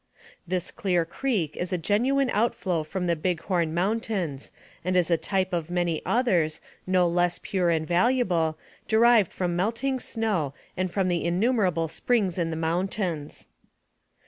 [0.47, 4.51] This clear creek is a genuine outflow from the Big Horn Mountains,
[4.83, 9.99] and is a type of many others, no less pure and valuable, derived from melting
[9.99, 13.47] snow and from innumerable springs in the mountains.